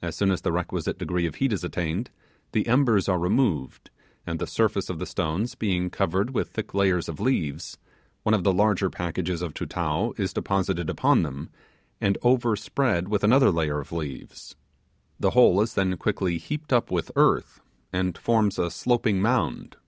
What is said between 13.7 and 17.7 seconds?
of leaves. The whole is then quickly heaped up with earth,